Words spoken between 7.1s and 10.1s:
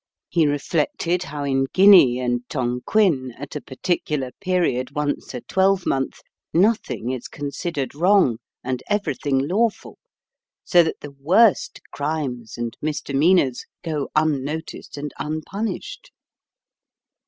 is considered wrong, and everything lawful,